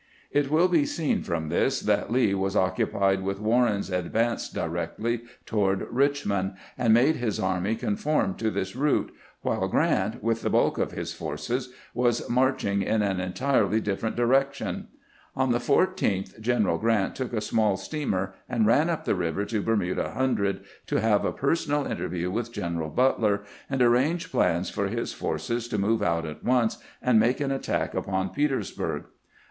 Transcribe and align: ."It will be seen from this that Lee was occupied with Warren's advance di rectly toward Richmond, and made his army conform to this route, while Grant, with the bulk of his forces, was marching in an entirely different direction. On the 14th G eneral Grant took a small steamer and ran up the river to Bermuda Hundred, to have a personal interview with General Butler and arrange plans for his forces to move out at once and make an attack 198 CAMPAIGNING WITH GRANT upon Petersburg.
."It 0.41 0.49
will 0.49 0.67
be 0.67 0.87
seen 0.87 1.21
from 1.21 1.49
this 1.49 1.79
that 1.81 2.11
Lee 2.11 2.33
was 2.33 2.55
occupied 2.55 3.21
with 3.21 3.39
Warren's 3.39 3.91
advance 3.91 4.49
di 4.49 4.67
rectly 4.67 5.21
toward 5.45 5.85
Richmond, 5.91 6.55
and 6.75 6.91
made 6.91 7.17
his 7.17 7.39
army 7.39 7.75
conform 7.75 8.33
to 8.37 8.49
this 8.49 8.75
route, 8.75 9.11
while 9.43 9.67
Grant, 9.67 10.23
with 10.23 10.41
the 10.41 10.49
bulk 10.49 10.79
of 10.79 10.89
his 10.93 11.13
forces, 11.13 11.71
was 11.93 12.27
marching 12.27 12.81
in 12.81 13.03
an 13.03 13.19
entirely 13.19 13.79
different 13.79 14.15
direction. 14.15 14.87
On 15.35 15.51
the 15.51 15.59
14th 15.59 16.41
G 16.41 16.51
eneral 16.51 16.79
Grant 16.81 17.13
took 17.15 17.31
a 17.31 17.39
small 17.39 17.77
steamer 17.77 18.33
and 18.49 18.65
ran 18.65 18.89
up 18.89 19.05
the 19.05 19.13
river 19.13 19.45
to 19.45 19.61
Bermuda 19.61 20.13
Hundred, 20.15 20.61
to 20.87 20.99
have 20.99 21.23
a 21.25 21.31
personal 21.31 21.85
interview 21.85 22.31
with 22.31 22.51
General 22.51 22.89
Butler 22.89 23.43
and 23.69 23.83
arrange 23.83 24.31
plans 24.31 24.71
for 24.71 24.87
his 24.87 25.13
forces 25.13 25.67
to 25.67 25.77
move 25.77 26.01
out 26.01 26.25
at 26.25 26.43
once 26.43 26.79
and 27.03 27.19
make 27.19 27.39
an 27.39 27.51
attack 27.51 27.93
198 27.93 27.93
CAMPAIGNING 27.93 27.97
WITH 28.01 28.07
GRANT 28.07 28.07
upon 28.07 28.29
Petersburg. 28.33 29.03